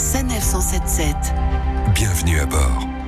[0.00, 1.14] Sanef 177.
[1.94, 2.99] Bienvenue à bord.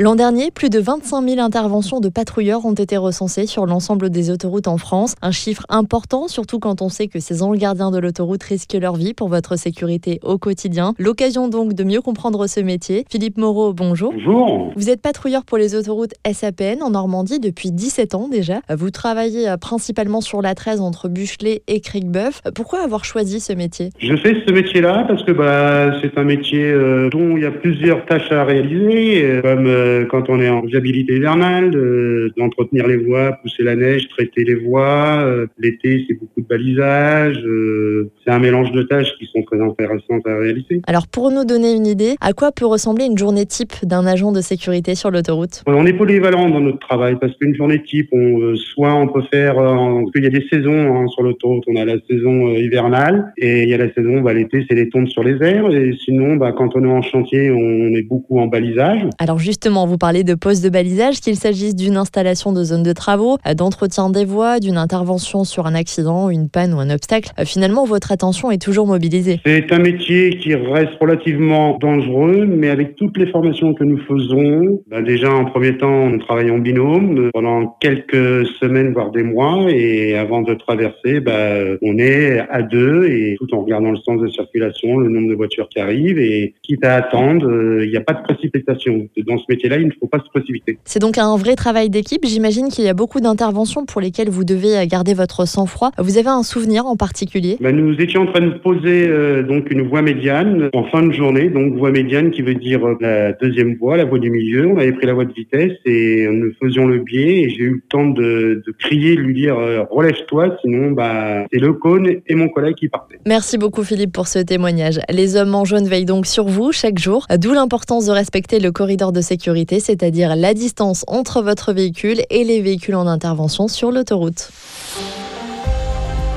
[0.00, 4.32] L'an dernier, plus de 25 000 interventions de patrouilleurs ont été recensées sur l'ensemble des
[4.32, 5.14] autoroutes en France.
[5.22, 8.96] Un chiffre important, surtout quand on sait que ces anges gardiens de l'autoroute risquent leur
[8.96, 10.94] vie pour votre sécurité au quotidien.
[10.98, 13.04] L'occasion donc de mieux comprendre ce métier.
[13.08, 14.12] Philippe Moreau, bonjour.
[14.12, 14.72] Bonjour.
[14.74, 18.62] Vous êtes patrouilleur pour les autoroutes SAPN en Normandie depuis 17 ans déjà.
[18.76, 22.42] Vous travaillez euh, principalement sur la 13 entre Buchelet et Cricbeuf.
[22.56, 23.90] Pourquoi avoir choisi ce métier?
[24.00, 27.52] Je fais ce métier-là parce que bah, c'est un métier euh, dont il y a
[27.52, 32.86] plusieurs tâches à réaliser, euh, comme euh, quand on est en viabilité hivernale, de- d'entretenir
[32.86, 35.18] les voies, pousser la neige, traiter les voies.
[35.24, 37.38] Euh, L'été, c'est beaucoup de balisage.
[37.44, 40.80] euh, c'est un mélange de tâches qui sont très intéressantes à réaliser.
[40.86, 44.32] Alors pour nous donner une idée, à quoi peut ressembler une journée type d'un agent
[44.32, 45.62] de sécurité sur l'autoroute?
[45.66, 49.22] On est polyvalent dans notre travail parce qu'une journée type, on, euh, soit on peut
[49.32, 52.48] faire, euh, parce qu'il y a des saisons hein, sur l'autoroute, on a la saison
[52.48, 55.36] euh, hivernale et il y a la saison, bah, l'été, c'est les tombes sur les
[55.46, 59.02] airs et sinon, bah, quand on est en chantier, on est beaucoup en balisage.
[59.18, 62.92] Alors justement, vous parlez de poste de balisage, qu'il s'agisse d'une installation de zone de
[62.92, 67.30] travaux, euh, d'entretien des voies, d'une intervention sur un accident, une panne ou un obstacle.
[67.38, 69.40] Euh, Finalement, votre attention est toujours mobilisée.
[69.44, 74.80] C'est un métier qui reste relativement dangereux, mais avec toutes les formations que nous faisons,
[74.88, 79.66] bah, déjà en premier temps, on travaille en binôme pendant quelques semaines, voire des mois,
[79.68, 84.20] et avant de traverser, bah, on est à deux, et tout en regardant le sens
[84.20, 87.96] de circulation, le nombre de voitures qui arrivent, et quitte à attendre, euh, il n'y
[87.96, 89.08] a pas de précipitation.
[89.26, 90.78] Dans ce métier-là, il ne faut pas se précipiter.
[90.84, 92.24] C'est donc un vrai travail d'équipe.
[92.24, 95.90] J'imagine qu'il y a beaucoup d'interventions pour lesquelles vous devez euh, garder votre sang-froid.
[95.98, 97.56] Vous avez un souvenir en particulier?
[97.60, 101.12] Bah, nous étions en train de poser euh, donc une voie médiane en fin de
[101.12, 104.66] journée, donc voie médiane qui veut dire euh, la deuxième voie, la voie du milieu.
[104.66, 107.70] On avait pris la voie de vitesse et nous faisions le biais et j'ai eu
[107.70, 112.08] le temps de, de crier, de lui dire euh, relève-toi, sinon bah c'est le cône
[112.26, 113.18] et mon collègue qui partaient.
[113.26, 115.00] Merci beaucoup Philippe pour ce témoignage.
[115.10, 118.72] Les hommes en jaune veillent donc sur vous chaque jour, d'où l'importance de respecter le
[118.72, 119.20] corridor de
[119.54, 124.50] sécurité, c'est-à-dire la distance entre votre véhicule et les véhicules en intervention sur l'autoroute.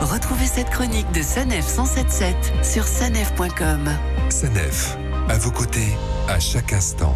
[0.02, 3.90] Retrouvez cette chronique de Sanef 177 sur sanef.com.
[4.30, 4.98] Sanef,
[5.30, 5.98] à vos côtés,
[6.28, 7.16] à chaque instant.